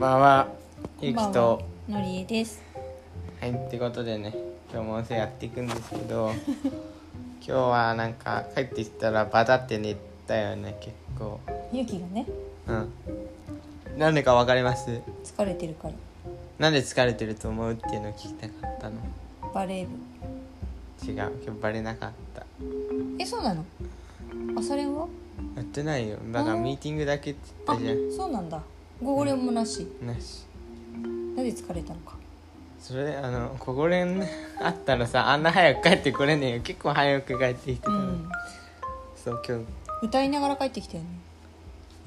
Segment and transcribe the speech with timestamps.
[0.00, 0.48] ばんは、
[1.02, 1.62] ゆきと。
[1.86, 2.62] のりえです。
[3.38, 4.34] はい、ってことでね、
[4.72, 6.32] 今日も音声やっていくんですけど。
[7.46, 9.94] 今日はなんか帰ってきたらバタって寝
[10.26, 11.38] たよね、結構。
[11.70, 12.26] ゆきがね、
[12.66, 13.98] うん。
[13.98, 15.02] なんでかわかります？
[15.22, 15.94] 疲れてるから
[16.58, 18.96] なんで疲れてると思うっていうのを聞きたかったの？
[19.52, 21.12] バレー部。
[21.12, 22.46] 違う、今日バレなかった。
[23.18, 23.62] え、そうなの？
[24.56, 25.06] 朝練は？
[25.56, 28.62] やってないよ、だからミーティングだけって言あったじゃん。、そうなんだ。
[29.02, 29.86] 午後練もなし。
[30.02, 30.44] なし。
[31.36, 32.16] なんで疲れたのか。
[32.80, 34.22] それあのここれん
[34.60, 38.28] あったらさあんな早く帰ってこれねえよ結構早く帰ってきてたの、うん。
[39.16, 39.64] そう今日
[40.02, 41.08] 歌いながら帰ってきたよね。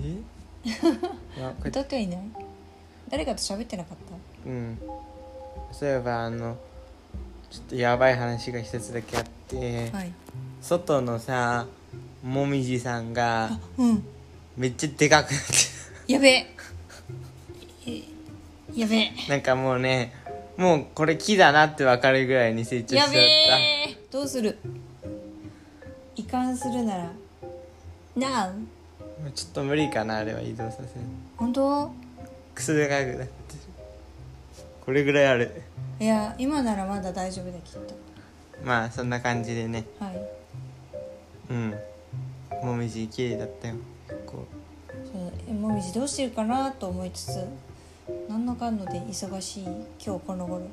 [0.00, 0.16] え？
[1.42, 2.18] あこれ歌ってはいない？
[3.10, 3.98] 誰かと喋ってなかっ
[4.44, 4.50] た？
[4.50, 4.78] うん
[5.72, 6.56] そういえばあの
[7.50, 10.12] ちょっとやばい話が一つだけあって、はい。
[10.62, 11.66] 外のさ
[12.22, 14.04] もみじさんがあ、うん。
[14.56, 15.40] めっちゃでかくなっ
[16.08, 16.30] やべえ。
[16.32, 16.61] え
[18.74, 20.14] やべなんかもうね
[20.56, 23.98] もうこれ木だなって分かるぐらいに成長しちゃっやべえ。
[24.10, 24.58] どうする？
[26.16, 27.12] 移管するなら。
[28.16, 28.46] なあ。
[28.46, 30.88] たもうちょっと無理かなあれは移動させる
[31.36, 31.90] 本当？
[32.54, 33.28] クソでかくなってる
[34.84, 35.62] これぐらいある
[36.00, 37.94] いや、今ならまだ大丈夫だきっと。
[38.64, 40.20] まあそんな感じでねはい。
[41.50, 41.74] うん
[42.62, 43.74] もみじ綺麗だったよ
[44.08, 44.46] 結構
[45.12, 47.44] そうえもみじどうしてるかなと思いつつ
[48.28, 50.66] なんのかんので忙しい今日この頃。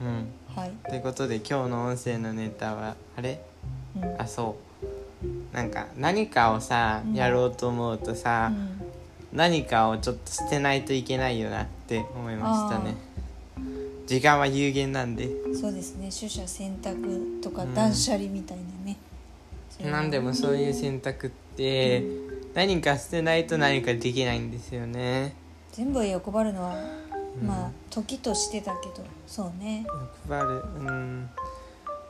[0.00, 0.26] うん。
[0.54, 3.40] はい、ということで今日の音声のネタはあれ？
[3.96, 4.20] うん。
[4.20, 4.56] あそ
[5.22, 5.54] う。
[5.54, 7.14] なんか何かをさ、うん。
[7.14, 8.80] やろうと思うとさ、うん。
[9.32, 12.96] 何かをちょっと捨てないといけないよなって思いましたね。
[14.06, 15.28] 時間は有限なんで。
[15.54, 16.10] そうですね。
[16.10, 17.74] 取捨選択とかうん。
[17.74, 18.96] 断捨離みたいなね、
[19.90, 22.04] 何でもそういう選択って
[22.54, 25.34] 何か捨てないと何かできないんですよね
[25.72, 26.74] 全部欲張るのは、
[27.40, 27.46] うん。
[27.46, 29.84] まあ時としてだけどそうね。
[30.26, 30.62] 欲張る。
[30.78, 31.30] うん。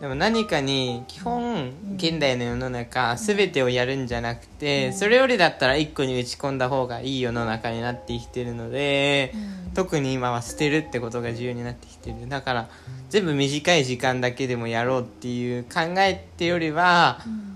[0.01, 9.33] でも何かに基本現代の世の中全てをやるんじゃなくて、それよりだったら一個に打ち込んだ方がいい世の中になってきてるので、
[9.67, 9.73] うん。
[9.75, 12.29] 特に今は捨てるってことが重要になってきてる。
[12.29, 12.69] だから
[13.11, 17.52] 全部短い時間だけでもやろうっていう考えってよりはうん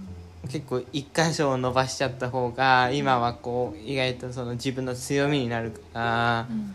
[0.47, 6.75] 結構一箇所を伸ばしちゃった方が今はこう意外とその自分の強みになるからうん。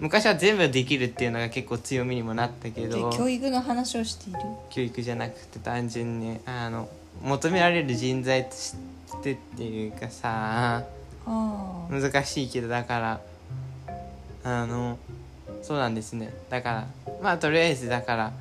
[0.00, 4.38] 昔は全部できるっていうのが結構強みにもなったけでど教育の話をしている？
[4.70, 6.88] 教育じゃなくて単純にあの
[7.22, 8.74] 求められる人材とし
[9.22, 10.82] てっていうかさ
[11.24, 13.20] 難しいけどだから
[14.42, 14.98] あの
[15.62, 16.34] そうなんですね。
[16.50, 16.86] だから
[17.22, 18.32] まあとりあえずだから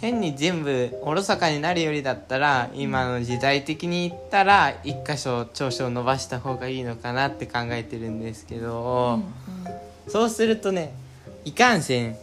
[0.00, 9.20] 変に全部おろそかになるよりだったら今の時代的に言ったら一箇所長所を伸ばした方がいいのかなって考えてるんですけど、
[10.08, 10.94] そうするとね
[11.44, 12.16] いかんせん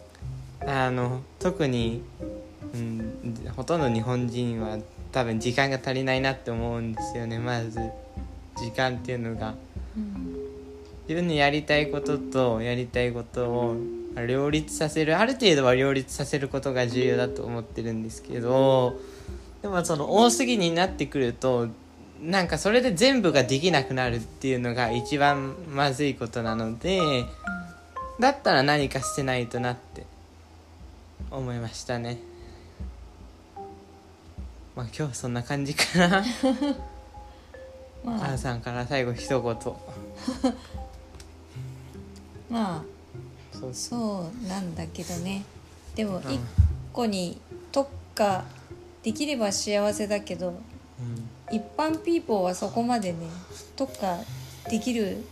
[0.66, 2.02] あの特に、
[2.74, 4.78] うん、ほとんど日本人は
[5.12, 7.38] 多分時間が足りないなって思うんですよね。
[7.38, 7.78] まず
[8.56, 9.54] 時間っていうのが。
[9.96, 10.37] うん。
[11.08, 13.76] 自分のやりたいこととやりたいことを
[14.26, 19.00] 両立させるある程度は両立させることが重要だと思ってるんですけど
[19.62, 21.68] でもその多すぎになってくると
[22.22, 27.00] なんかそれで全部ができなくなるっていうのが一番まずいことなので
[28.20, 30.04] だったら何か捨てないとなって
[31.30, 32.18] 思いましたね。
[34.76, 36.24] まあ今日はそんな感じかな。
[38.04, 38.18] まあ。
[38.18, 39.56] 母さんから最後一言
[42.48, 42.98] まあ
[43.72, 45.44] そうなんだけどね。
[45.94, 46.32] でもうん。
[46.32, 46.40] 一
[46.92, 47.40] 個に
[47.72, 48.44] 特化
[49.02, 51.56] できれば幸せだけどうん。
[51.56, 53.18] 一般ピーポーはそこまでね
[53.76, 54.18] 特化
[54.70, 55.24] できる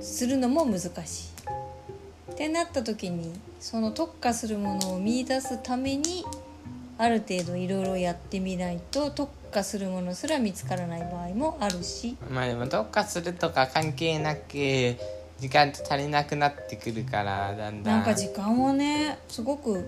[0.00, 0.92] するのも難しい。
[2.32, 6.24] ってなった時にその特化するものを見出すために
[6.98, 12.16] ある程度いろいろやってみないと特化するものすら見つからない場合もあるし。
[12.30, 14.96] まあでもどっかするとか関係なく
[15.42, 17.94] 時間って足りなくなってくるからだんだん。
[17.96, 19.84] なんか時間はねすごく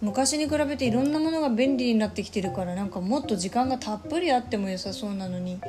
[0.00, 5.60] 昔に比べていろんなものが便利になってきてるからなんかもっと時間がたっぷりあっても良さそうなのに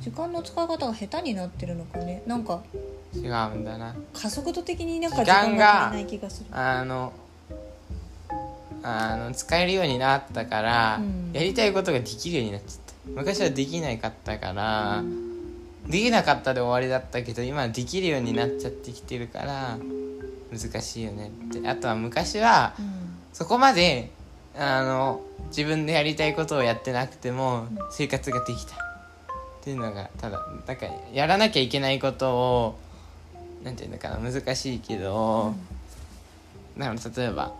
[0.00, 2.22] 時間の使い方が下手になってるのかね。
[2.26, 2.62] なんか
[3.14, 3.28] 違うん
[3.62, 3.94] だな。
[4.14, 6.46] 加速度的になんか時時間が足りない気がする。
[6.50, 7.12] あの
[8.82, 11.32] あの使えるようになったから、うん。
[11.34, 13.20] やりたいことができるようになっちゃった。
[13.20, 15.02] 昔はできなかったから、
[15.88, 19.78] できなかったで終わりだったけど今はできるようになっちゃってきてるから
[20.52, 21.66] 難しいよねって。
[21.68, 22.92] あとは昔はうん。
[23.32, 24.10] そこまで
[24.56, 28.74] あの自分でやりたいことをやってなくても生活ができた。
[28.74, 28.78] っ
[29.62, 32.78] ていうのがただだからやらなきゃいけないことを
[33.62, 35.54] なんていうのかな難しいけど、
[36.76, 37.52] なんか例えば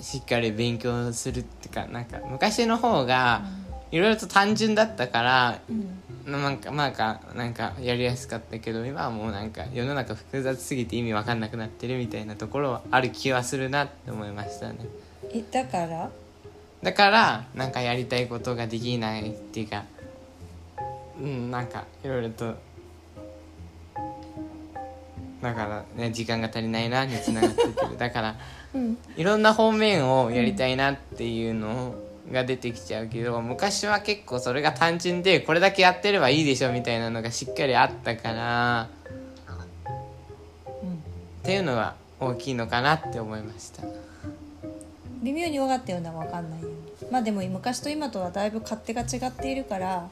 [0.00, 3.42] しっかり勉強するってかなんか昔の方が
[3.90, 5.88] いろいろと単純だったから、うん
[6.26, 14.78] なんかまあかなんかやりやすかったけど今はもうなんか世の中複雑すぎて意味わかんなくなってるみたいなところはある気はするなって思いましたね。
[15.32, 16.10] えだから？
[16.82, 19.84] だからなんかやりたいことができないっていうか
[21.20, 22.54] うんなんかいろいろと
[25.42, 27.96] だからね時間が足りないなにつながってくる。
[27.98, 28.36] だから
[28.74, 28.98] うん。
[29.16, 31.94] いろんな方面をやりたいなっていうの
[32.32, 38.88] が出てきちゃうけど昔は結構それが単純でこれだけやってればいいでしょみたいなのがしっかりあったから
[40.82, 40.92] うんっ
[41.42, 43.82] ていうのが大きいのかなって思いました。
[45.22, 46.60] 微妙に分かったような分かんない
[47.10, 50.08] まあでも昔と今とはだいぶ勝手が違っているから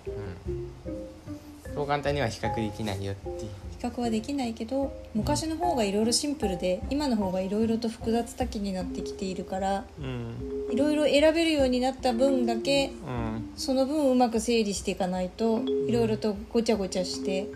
[1.74, 3.50] そう簡単には比較できないよっていう。
[3.78, 10.34] 比較はできないけど昔の方がいろいろシンプルで今の方がいろいろと複雑多岐になってきているからうん
[10.70, 13.50] いろいろ選べるようになった分だけうん。
[13.56, 17.48] その分うまく整理していかないといろいろとごちゃごちゃして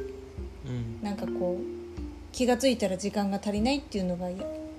[0.67, 1.03] うん。
[1.03, 1.83] なんかこう
[2.33, 4.29] 気が付いたら時間が足りないっていうのが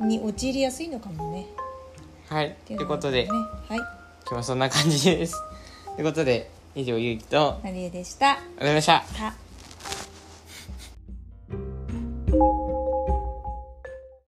[0.06, 1.46] に陥りやすいのかもね。
[2.28, 2.48] はい。
[2.48, 3.32] っていうのがということでね、
[3.70, 5.36] はい、今日はそんな感じです。
[5.96, 8.40] ということで以上ゆうきとなりえでした。
[8.60, 9.02] おざいました。
[9.02, 9.43] は